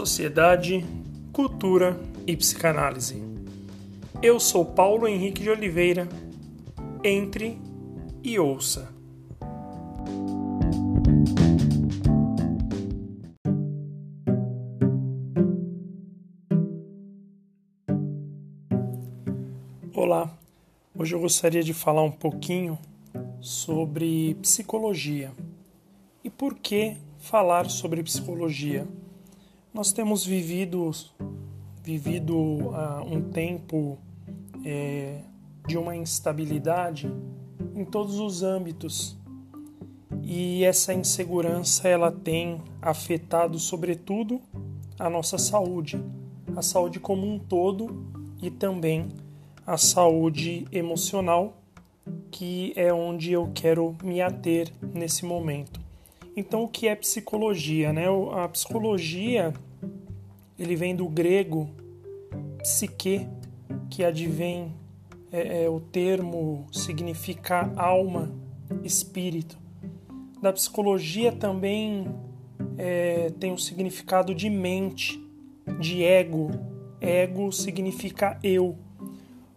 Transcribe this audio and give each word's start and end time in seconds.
sociedade, 0.00 0.82
cultura 1.30 2.00
e 2.26 2.34
psicanálise. 2.34 3.22
Eu 4.22 4.40
sou 4.40 4.64
Paulo 4.64 5.06
Henrique 5.06 5.42
de 5.42 5.50
Oliveira. 5.50 6.08
Entre 7.04 7.58
e 8.22 8.38
ouça. 8.38 8.88
Olá, 19.94 20.34
hoje 20.94 21.14
eu 21.14 21.20
gostaria 21.20 21.62
de 21.62 21.74
falar 21.74 22.02
um 22.02 22.10
pouquinho 22.10 22.78
sobre 23.38 24.34
psicologia. 24.36 25.30
E 26.24 26.30
por 26.30 26.54
que 26.54 26.96
falar 27.18 27.68
sobre 27.68 28.02
psicologia? 28.02 28.88
Nós 29.72 29.92
temos 29.92 30.26
vivido, 30.26 30.90
vivido 31.82 32.34
uh, 32.36 33.04
um 33.06 33.30
tempo 33.30 33.98
é, 34.64 35.20
de 35.66 35.78
uma 35.78 35.94
instabilidade 35.94 37.10
em 37.76 37.84
todos 37.84 38.18
os 38.18 38.42
âmbitos 38.42 39.16
e 40.24 40.64
essa 40.64 40.92
insegurança 40.92 41.88
ela 41.88 42.10
tem 42.10 42.60
afetado 42.82 43.60
sobretudo 43.60 44.40
a 44.98 45.08
nossa 45.08 45.38
saúde, 45.38 46.02
a 46.56 46.62
saúde 46.62 46.98
como 46.98 47.24
um 47.24 47.38
todo 47.38 48.04
e 48.42 48.50
também 48.50 49.08
a 49.64 49.76
saúde 49.76 50.66
emocional, 50.72 51.56
que 52.32 52.72
é 52.74 52.92
onde 52.92 53.30
eu 53.32 53.52
quero 53.54 53.96
me 54.02 54.20
ater 54.20 54.72
nesse 54.82 55.24
momento. 55.24 55.80
Então, 56.40 56.64
o 56.64 56.68
que 56.68 56.88
é 56.88 56.96
psicologia? 56.96 57.92
Né? 57.92 58.06
A 58.32 58.48
psicologia 58.48 59.52
ele 60.58 60.74
vem 60.74 60.96
do 60.96 61.06
grego 61.06 61.68
psique, 62.62 63.28
que 63.90 64.02
advém 64.02 64.72
é, 65.30 65.64
é, 65.64 65.68
o 65.68 65.80
termo 65.80 66.66
significa 66.72 67.70
alma, 67.76 68.32
espírito. 68.82 69.58
Da 70.40 70.50
psicologia 70.50 71.30
também 71.30 72.08
é, 72.78 73.30
tem 73.38 73.52
o 73.52 73.58
significado 73.58 74.34
de 74.34 74.48
mente, 74.48 75.22
de 75.78 76.02
ego. 76.02 76.52
Ego 77.02 77.52
significa 77.52 78.38
eu. 78.42 78.78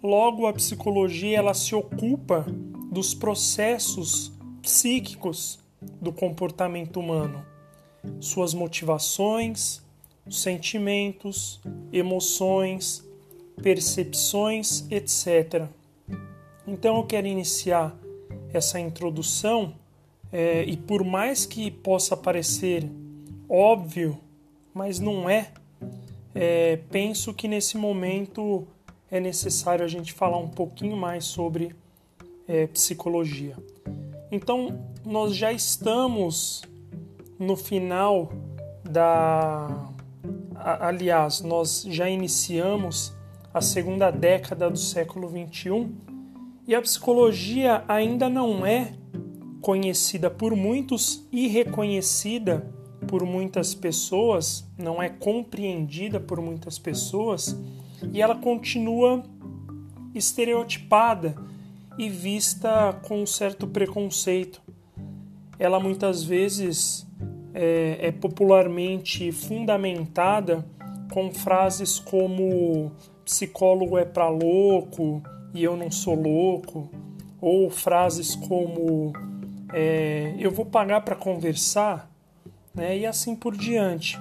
Logo, 0.03 0.47
a 0.47 0.51
psicologia 0.51 1.37
ela 1.37 1.53
se 1.53 1.73
ocupa 1.73 2.45
dos 2.91 3.13
processos 3.13 4.33
psíquicos 4.61 5.62
do 6.01 6.11
comportamento 6.11 6.99
humano, 6.99 7.45
suas 8.19 8.53
motivações, 8.53 9.81
sentimentos, 10.29 11.61
emoções, 11.91 13.03
percepções, 13.61 14.85
etc. 14.89 15.67
Então 16.67 16.97
eu 16.97 17.03
quero 17.03 17.27
iniciar 17.27 17.95
essa 18.53 18.79
introdução 18.79 19.75
é, 20.31 20.63
e 20.63 20.75
por 20.77 21.03
mais 21.03 21.45
que 21.45 21.69
possa 21.69 22.15
parecer 22.17 22.89
óbvio, 23.47 24.17
mas 24.73 24.99
não 24.99 25.29
é, 25.29 25.51
é, 26.33 26.77
penso 26.89 27.33
que 27.33 27.47
nesse 27.47 27.77
momento 27.77 28.67
é 29.11 29.19
necessário 29.19 29.85
a 29.85 29.87
gente 29.87 30.11
falar 30.11 30.37
um 30.37 30.47
pouquinho 30.47 30.97
mais 30.97 31.25
sobre 31.25 31.75
é, 32.47 32.65
psicologia. 32.67 33.55
Então, 34.33 34.89
nós 35.05 35.35
já 35.35 35.53
estamos 35.53 36.63
no 37.37 37.55
final 37.55 38.33
da. 38.83 39.91
Aliás, 40.55 41.41
nós 41.41 41.85
já 41.87 42.09
iniciamos 42.09 43.13
a 43.53 43.61
segunda 43.61 44.09
década 44.09 44.71
do 44.71 44.77
século 44.77 45.29
XXI 45.29 45.87
e 46.67 46.73
a 46.73 46.81
psicologia 46.81 47.83
ainda 47.87 48.27
não 48.27 48.65
é 48.65 48.93
conhecida 49.61 50.31
por 50.31 50.55
muitos 50.55 51.27
e 51.31 51.47
reconhecida 51.47 52.67
por 53.07 53.23
muitas 53.23 53.75
pessoas, 53.75 54.67
não 54.75 54.99
é 54.99 55.09
compreendida 55.09 56.19
por 56.19 56.41
muitas 56.41 56.79
pessoas 56.79 57.55
e 58.11 58.19
ela 58.19 58.33
continua 58.33 59.21
estereotipada 60.15 61.35
e 61.97 62.09
vista 62.09 62.93
com 63.03 63.21
um 63.21 63.25
certo 63.25 63.67
preconceito. 63.67 64.61
Ela 65.59 65.79
muitas 65.79 66.23
vezes 66.23 67.07
é, 67.53 68.07
é 68.07 68.11
popularmente 68.11 69.31
fundamentada 69.31 70.65
com 71.11 71.31
frases 71.31 71.99
como 71.99 72.91
psicólogo 73.23 73.97
é 73.97 74.05
para 74.05 74.27
louco 74.29 75.21
e 75.53 75.63
eu 75.63 75.77
não 75.77 75.91
sou 75.91 76.15
louco, 76.15 76.89
ou 77.39 77.69
frases 77.69 78.35
como 78.35 79.13
é, 79.71 80.35
eu 80.39 80.49
vou 80.49 80.65
pagar 80.65 81.01
para 81.01 81.15
conversar, 81.15 82.09
né, 82.73 82.97
e 82.97 83.05
assim 83.05 83.35
por 83.35 83.55
diante, 83.55 84.19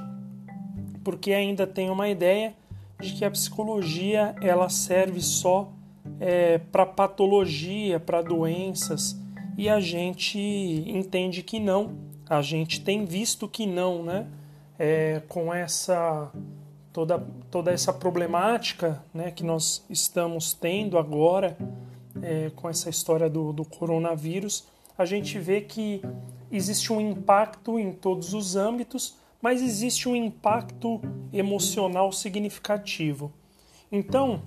porque 1.03 1.33
ainda 1.33 1.67
tem 1.67 1.89
uma 1.89 2.09
ideia 2.09 2.55
de 3.01 3.15
que 3.15 3.25
a 3.25 3.31
psicologia 3.31 4.35
ela 4.43 4.69
serve 4.69 5.21
só 5.21 5.73
é, 6.21 6.59
para 6.59 6.87
patologia, 6.87 7.99
para 8.01 8.23
doenças, 8.23 9.17
e 9.57 9.69
a 9.69 9.81
gente 9.81 10.39
entende 10.87 11.43
que 11.43 11.61
não, 11.61 11.97
a 12.29 12.41
gente 12.41 12.81
tem 12.81 13.05
visto 13.05 13.49
que 13.49 13.67
não, 13.67 14.03
né? 14.03 14.27
É, 14.79 15.23
com 15.29 15.53
essa 15.53 16.33
toda, 16.93 17.19
toda 17.51 17.71
essa 17.71 17.93
problemática 17.93 19.03
né, 19.13 19.31
que 19.31 19.43
nós 19.43 19.85
estamos 19.89 20.53
tendo 20.53 20.99
agora 20.99 21.57
é, 22.23 22.51
com 22.55 22.69
essa 22.69 22.91
história 22.91 23.29
do, 23.29 23.53
do 23.53 23.65
coronavírus, 23.65 24.67
a 24.97 25.05
gente 25.05 25.39
vê 25.39 25.63
que 25.63 26.03
existe 26.51 26.93
um 26.93 27.01
impacto 27.01 27.79
em 27.79 27.93
todos 27.93 28.35
os 28.35 28.57
âmbitos, 28.57 29.17
mas 29.41 29.63
existe 29.63 30.09
um 30.09 30.15
impacto 30.15 31.01
emocional 31.33 32.13
significativo. 32.13 33.33
Então, 33.91 34.43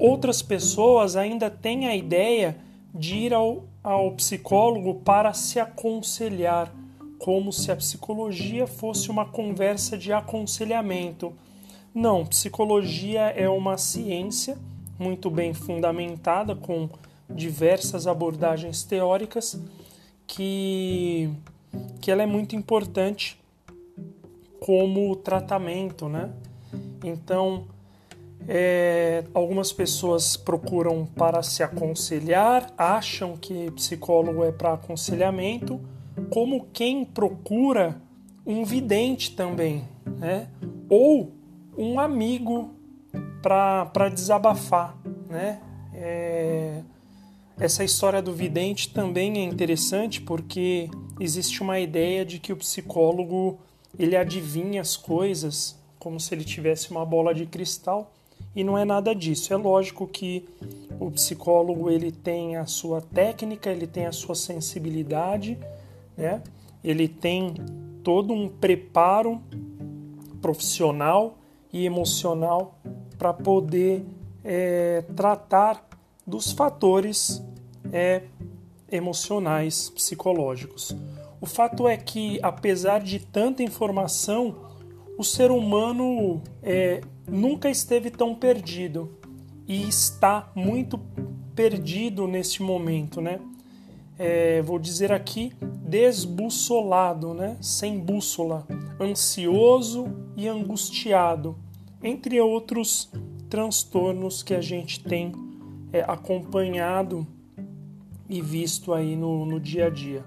Outras 0.00 0.40
pessoas 0.40 1.14
ainda 1.14 1.50
têm 1.50 1.86
a 1.86 1.94
ideia 1.94 2.56
de 2.94 3.16
ir 3.16 3.34
ao, 3.34 3.64
ao 3.84 4.12
psicólogo 4.12 4.94
para 4.94 5.34
se 5.34 5.60
aconselhar, 5.60 6.72
como 7.18 7.52
se 7.52 7.70
a 7.70 7.76
psicologia 7.76 8.66
fosse 8.66 9.10
uma 9.10 9.26
conversa 9.26 9.98
de 9.98 10.10
aconselhamento. 10.10 11.34
Não, 11.94 12.24
psicologia 12.24 13.24
é 13.24 13.46
uma 13.46 13.76
ciência 13.76 14.56
muito 14.98 15.28
bem 15.28 15.52
fundamentada, 15.52 16.56
com 16.56 16.88
diversas 17.28 18.06
abordagens 18.06 18.82
teóricas, 18.82 19.60
que, 20.26 21.28
que 22.00 22.10
ela 22.10 22.22
é 22.22 22.26
muito 22.26 22.56
importante 22.56 23.38
como 24.58 25.14
tratamento, 25.16 26.08
né? 26.08 26.30
Então, 27.04 27.66
é, 28.48 29.24
algumas 29.34 29.72
pessoas 29.72 30.36
procuram 30.36 31.06
para 31.06 31.42
se 31.42 31.62
aconselhar, 31.62 32.72
acham 32.76 33.36
que 33.36 33.70
psicólogo 33.72 34.44
é 34.44 34.52
para 34.52 34.74
aconselhamento, 34.74 35.80
como 36.30 36.66
quem 36.72 37.04
procura 37.04 38.00
um 38.44 38.64
vidente 38.64 39.34
também, 39.36 39.84
né? 40.18 40.48
ou 40.88 41.32
um 41.76 42.00
amigo 42.00 42.70
para 43.42 44.08
desabafar. 44.08 44.96
Né? 45.28 45.60
É, 45.94 46.82
essa 47.58 47.84
história 47.84 48.22
do 48.22 48.32
vidente 48.32 48.92
também 48.92 49.38
é 49.38 49.44
interessante 49.44 50.20
porque 50.20 50.90
existe 51.20 51.62
uma 51.62 51.78
ideia 51.78 52.24
de 52.24 52.38
que 52.38 52.52
o 52.52 52.56
psicólogo 52.56 53.58
ele 53.98 54.16
adivinha 54.16 54.80
as 54.80 54.96
coisas 54.96 55.78
como 55.98 56.18
se 56.18 56.34
ele 56.34 56.44
tivesse 56.44 56.90
uma 56.90 57.04
bola 57.04 57.34
de 57.34 57.44
cristal 57.44 58.10
e 58.54 58.64
não 58.64 58.76
é 58.76 58.84
nada 58.84 59.14
disso. 59.14 59.52
É 59.52 59.56
lógico 59.56 60.06
que 60.06 60.48
o 60.98 61.10
psicólogo 61.10 61.90
ele 61.90 62.10
tem 62.10 62.56
a 62.56 62.66
sua 62.66 63.00
técnica, 63.00 63.70
ele 63.70 63.86
tem 63.86 64.06
a 64.06 64.12
sua 64.12 64.34
sensibilidade, 64.34 65.58
né? 66.16 66.42
Ele 66.82 67.06
tem 67.08 67.54
todo 68.02 68.32
um 68.32 68.48
preparo 68.48 69.40
profissional 70.40 71.38
e 71.72 71.84
emocional 71.84 72.78
para 73.18 73.32
poder 73.32 74.04
é, 74.42 75.02
tratar 75.14 75.86
dos 76.26 76.52
fatores 76.52 77.42
é, 77.92 78.22
emocionais, 78.90 79.90
psicológicos. 79.90 80.96
O 81.40 81.46
fato 81.46 81.88
é 81.88 81.96
que, 81.96 82.38
apesar 82.42 83.00
de 83.00 83.18
tanta 83.18 83.62
informação, 83.62 84.56
o 85.16 85.24
ser 85.24 85.50
humano 85.50 86.42
é, 86.62 87.00
nunca 87.30 87.70
esteve 87.70 88.10
tão 88.10 88.34
perdido 88.34 89.18
e 89.66 89.88
está 89.88 90.50
muito 90.54 90.98
perdido 91.54 92.26
neste 92.26 92.62
momento, 92.62 93.20
né? 93.20 93.40
é, 94.20 94.60
vou 94.60 94.78
dizer 94.78 95.10
aqui, 95.10 95.50
desbussolado, 95.82 97.32
né? 97.32 97.56
sem 97.58 97.98
bússola, 97.98 98.66
ansioso 99.00 100.08
e 100.36 100.46
angustiado, 100.46 101.56
entre 102.02 102.38
outros 102.38 103.10
transtornos 103.48 104.42
que 104.42 104.52
a 104.52 104.60
gente 104.60 105.02
tem 105.02 105.32
é, 105.90 106.02
acompanhado 106.02 107.26
e 108.28 108.42
visto 108.42 108.92
aí 108.92 109.16
no, 109.16 109.46
no 109.46 109.58
dia 109.58 109.86
a 109.86 109.90
dia. 109.90 110.22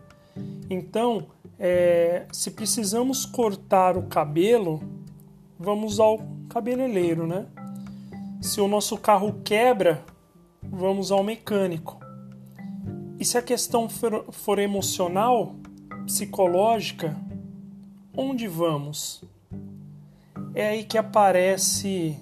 Então, 0.71 1.27
é, 1.59 2.25
se 2.31 2.49
precisamos 2.49 3.27
cortar 3.27 3.95
o 3.95 4.07
cabelo, 4.07 4.81
vamos 5.59 5.99
ao 5.99 6.19
cabeleireiro, 6.53 7.25
né? 7.25 7.47
Se 8.39 8.61
o 8.61 8.67
nosso 8.67 8.95
carro 8.95 9.41
quebra, 9.43 10.05
vamos 10.61 11.11
ao 11.11 11.23
mecânico. 11.23 11.99
E 13.19 13.25
se 13.25 13.39
a 13.39 13.41
questão 13.41 13.89
for, 13.89 14.25
for 14.31 14.59
emocional, 14.59 15.55
psicológica, 16.05 17.17
onde 18.15 18.47
vamos? 18.47 19.23
É 20.53 20.67
aí 20.67 20.83
que 20.83 20.95
aparece, 20.95 22.19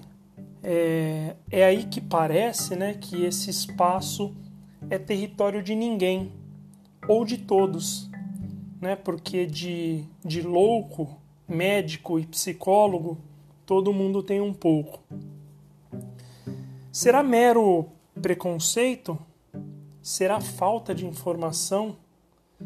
é, 0.62 1.36
é 1.50 1.64
aí 1.64 1.84
que 1.84 2.00
parece 2.00 2.74
né, 2.74 2.94
que 2.94 3.24
esse 3.24 3.50
espaço 3.50 4.34
é 4.88 4.96
território 4.98 5.62
de 5.62 5.74
ninguém 5.74 6.32
ou 7.06 7.26
de 7.26 7.36
todos, 7.36 8.08
né? 8.80 8.96
Porque 8.96 9.44
de, 9.44 10.04
de 10.24 10.40
louco, 10.40 11.18
médico 11.46 12.18
e 12.18 12.24
psicólogo, 12.24 13.18
todo 13.66 13.92
mundo 13.92 14.22
tem 14.22 14.40
um 14.40 14.52
pouco. 14.52 15.00
Será 16.90 17.22
mero 17.22 17.86
preconceito? 18.20 19.18
Será 20.02 20.40
falta 20.40 20.94
de 20.94 21.06
informação? 21.06 21.96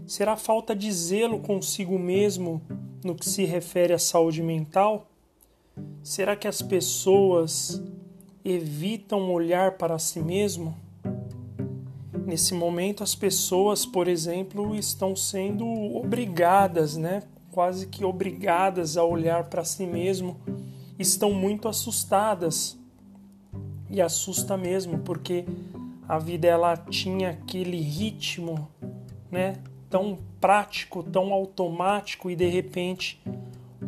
Será 0.06 0.36
falta 0.36 0.74
de 0.74 0.90
zelo 0.92 1.40
consigo 1.40 1.98
mesmo 1.98 2.60
no 3.04 3.14
que 3.14 3.28
se 3.28 3.44
refere 3.44 3.92
à 3.92 3.98
saúde 3.98 4.42
mental? 4.42 5.06
Será 6.02 6.34
que 6.34 6.48
as 6.48 6.62
pessoas 6.62 7.82
evitam 8.44 9.32
olhar 9.32 9.72
para 9.72 9.98
si 9.98 10.20
mesmo? 10.20 10.76
Nesse 12.26 12.54
momento, 12.54 13.04
as 13.04 13.14
pessoas, 13.14 13.86
por 13.86 14.08
exemplo, 14.08 14.74
estão 14.74 15.14
sendo 15.14 15.66
obrigadas, 15.96 16.96
né? 16.96 17.22
quase 17.56 17.86
que 17.86 18.04
obrigadas 18.04 18.98
a 18.98 19.02
olhar 19.02 19.44
para 19.44 19.64
si 19.64 19.86
mesmo, 19.86 20.36
estão 20.98 21.32
muito 21.32 21.68
assustadas. 21.68 22.78
E 23.88 24.00
assusta 24.00 24.56
mesmo, 24.56 24.98
porque 24.98 25.44
a 26.08 26.18
vida 26.18 26.48
ela 26.48 26.76
tinha 26.76 27.30
aquele 27.30 27.80
ritmo, 27.80 28.68
né, 29.30 29.56
tão 29.88 30.18
prático, 30.40 31.02
tão 31.02 31.32
automático 31.32 32.30
e 32.30 32.36
de 32.36 32.46
repente 32.46 33.20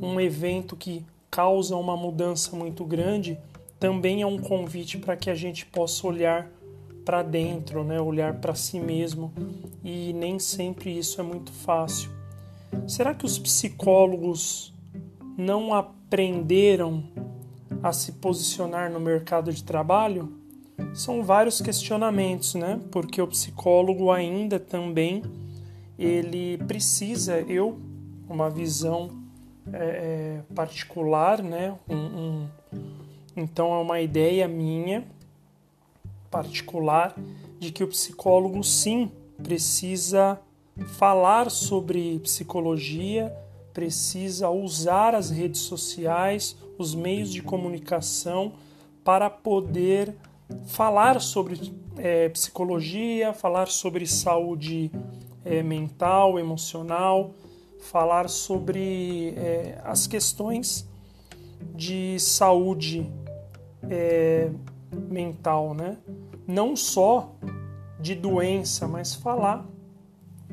um 0.01 0.21
evento 0.21 0.77
que 0.77 1.05
causa 1.31 1.77
uma 1.77 1.97
mudança 1.97 2.55
muito 2.57 2.85
grande 2.85 3.39
também 3.79 4.23
é 4.23 4.27
um 4.27 4.39
convite 4.39 4.99
para 4.99 5.17
que 5.17 5.31
a 5.31 5.35
gente 5.35 5.65
possa 5.65 6.07
olhar 6.07 6.51
para 7.05 7.23
dentro, 7.23 7.85
né? 7.85 8.01
olhar 8.01 8.35
para 8.35 8.55
si 8.55 8.79
mesmo, 8.81 9.33
e 9.85 10.13
nem 10.13 10.39
sempre 10.39 10.97
isso 10.97 11.21
é 11.21 11.25
muito 11.25 11.53
fácil. 11.53 12.11
Será 12.87 13.15
que 13.15 13.25
os 13.25 13.39
psicólogos 13.39 14.75
não 15.37 15.73
aprenderam 16.09 17.05
a 17.83 17.93
se 17.93 18.13
posicionar 18.13 18.91
no 18.91 18.99
mercado 18.99 19.53
de 19.53 19.63
trabalho? 19.63 20.33
São 20.95 21.23
vários 21.23 21.61
questionamentos, 21.61 22.55
né? 22.55 22.81
Porque 22.91 23.21
o 23.21 23.27
psicólogo 23.27 24.11
ainda 24.11 24.59
também 24.59 25.23
ele 25.99 26.57
precisa, 26.67 27.41
eu, 27.41 27.79
uma 28.27 28.49
visão 28.49 29.11
é, 29.71 30.41
é 30.49 30.55
particular, 30.55 31.43
né? 31.43 31.77
Um, 31.87 31.97
um, 31.97 32.49
então 33.37 33.75
é 33.75 33.79
uma 33.79 34.01
ideia 34.01 34.49
minha 34.49 35.05
particular 36.31 37.15
de 37.59 37.71
que 37.71 37.85
o 37.85 37.89
psicólogo 37.89 38.65
sim 38.65 39.11
precisa 39.43 40.41
falar 40.97 41.51
sobre 41.51 42.19
psicologia, 42.21 43.35
precisa 43.79 44.51
usar 44.51 45.15
as 45.15 45.31
redes 45.31 45.61
sociais, 45.61 46.57
os 46.77 46.97
meios 46.97 47.33
de 47.33 47.41
comunicação 47.41 48.55
para 49.05 49.31
poder 49.31 50.17
falar 50.67 51.21
sobre 51.21 51.73
é, 51.97 52.29
psicologia, 52.29 53.33
falar 53.33 53.69
sobre 53.69 54.05
saúde 54.05 54.91
é, 55.45 55.63
mental, 55.63 56.41
emocional, 56.41 57.35
falar 57.79 58.29
sobre 58.29 59.35
é, 59.37 59.81
as 59.85 60.09
questões 60.09 60.85
de 61.73 62.19
saúde 62.19 63.09
é, 63.89 64.51
mental, 65.09 65.73
né? 65.73 65.99
Não 66.49 66.75
só 66.75 67.33
de 68.01 68.17
doença, 68.17 68.89
mas 68.89 69.15
falar 69.15 69.65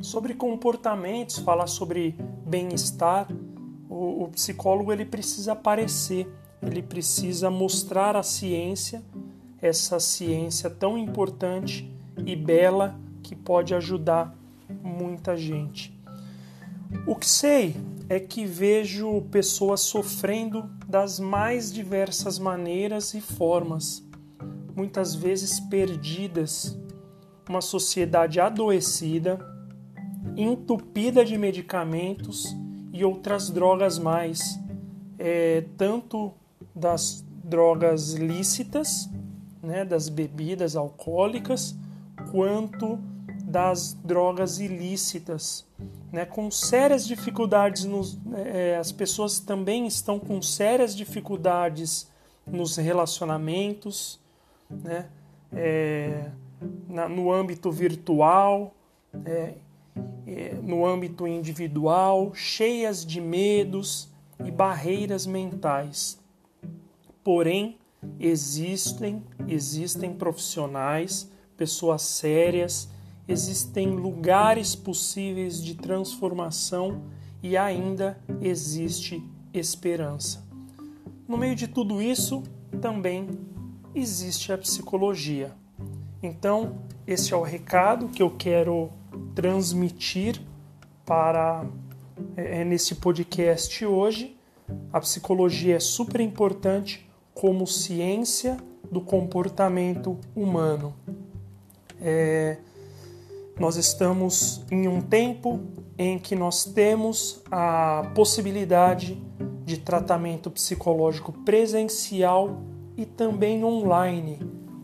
sobre 0.02 0.34
comportamentos, 0.34 1.38
falar 1.40 1.68
sobre 1.68 2.16
bem-estar. 2.46 3.28
O, 3.90 4.24
o, 4.24 4.30
psicólogo 4.30 4.92
ele 4.92 5.06
precisa 5.06 5.54
aparecer, 5.54 6.28
ele 6.62 6.82
precisa 6.82 7.50
mostrar 7.50 8.16
a 8.16 8.24
ciência, 8.24 9.04
essa 9.62 10.00
ciência 10.00 10.70
tão 10.70 10.98
importante 10.98 11.92
e 12.26 12.36
bela 12.36 13.00
que 13.24 13.36
pode 13.36 13.74
ajudar 13.74 14.36
muita 14.84 15.36
gente. 15.38 15.98
O 17.08 17.16
que 17.16 17.28
sei 17.28 17.76
é 18.08 18.20
que 18.20 18.46
vejo 18.46 19.22
pessoas 19.32 19.82
sofrendo 19.82 20.70
das 20.88 21.20
mais 21.20 21.74
diversas 21.74 22.38
maneiras 22.38 23.14
e 23.14 23.22
formas 23.22 24.06
muitas 24.76 25.16
vezes 25.16 25.60
perdidas, 25.60 26.78
uma 27.48 27.62
sociedade 27.62 28.40
adoecida, 28.40 29.55
entupida 30.36 31.24
de 31.24 31.38
medicamentos 31.38 32.56
e 32.92 33.04
outras 33.04 33.50
drogas 33.50 34.00
mais, 34.00 34.60
é, 35.20 35.66
tanto 35.78 36.34
das 36.74 37.26
drogas 37.44 38.14
lícitas, 38.14 39.10
né, 39.62 39.86
das 39.86 40.10
bebidas 40.10 40.76
alcoólicas, 40.76 41.76
quanto 42.32 43.00
das 43.44 43.94
drogas 44.04 44.60
ilícitas, 44.60 45.66
né, 46.12 46.26
com 46.26 46.50
sérias 46.50 47.06
dificuldades 47.06 47.84
nos, 47.86 48.18
é, 48.34 48.78
as 48.78 48.92
pessoas 48.92 49.40
também 49.40 49.88
estão 49.88 50.20
com 50.20 50.42
sérias 50.42 50.96
dificuldades 50.96 52.10
nos 52.46 52.78
relacionamentos, 52.78 54.20
né? 54.70 55.08
É, 55.52 56.30
na, 56.88 57.08
no 57.08 57.32
âmbito 57.32 57.72
virtual, 57.72 58.74
é, 59.26 59.54
no 60.64 60.86
âmbito 60.86 61.28
individual, 61.28 62.34
cheias 62.34 63.06
de 63.06 63.22
medos 63.22 64.10
e 64.44 64.52
barreiras 64.52 65.26
mentais. 65.26 66.20
Porém, 67.24 67.78
existem, 68.20 69.24
existem 69.48 70.14
profissionais, 70.14 71.32
pessoas 71.56 72.02
sérias, 72.02 72.90
existem 73.28 73.90
lugares 73.90 74.76
possíveis 74.76 75.64
de 75.64 75.76
transformação 75.76 77.04
e 77.42 77.56
ainda 77.56 78.20
existe 78.42 79.24
esperança. 79.54 80.44
No 81.28 81.38
meio 81.38 81.56
de 81.56 81.68
tudo 81.68 82.02
isso, 82.02 82.44
também 82.82 83.28
existe 83.94 84.52
a 84.52 84.58
psicologia. 84.58 85.56
Então, 86.22 86.80
esse 87.08 87.34
é 87.34 87.38
o 87.38 87.42
recado 87.42 88.10
que 88.10 88.22
eu 88.22 88.32
quero 88.32 88.92
transmitir 89.34 90.42
para 91.06 91.66
é, 92.36 92.62
é, 92.62 92.66
nesse 92.66 92.96
podcast 92.96 93.86
hoje. 93.86 94.36
A 94.92 95.00
psicologia 95.00 95.76
é 95.76 95.80
super 95.80 96.22
importante 96.22 97.08
como 97.34 97.68
ciência 97.68 98.58
do 98.92 99.02
comportamento 99.02 100.18
humano. 100.36 100.94
É, 102.02 102.58
nós 103.60 103.76
estamos 103.78 104.64
em 104.72 104.88
um 104.88 105.02
tempo 105.02 105.62
em 105.98 106.20
que 106.20 106.36
nós 106.36 106.66
temos 106.66 107.42
a 107.50 108.12
possibilidade 108.16 109.22
de 109.64 109.78
tratamento 109.78 110.52
psicológico 110.52 111.32
presencial 111.32 112.62
e 112.98 113.06
também 113.06 113.64
online, 113.64 114.40